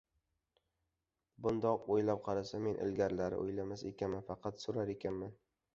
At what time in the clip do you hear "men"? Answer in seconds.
2.69-2.81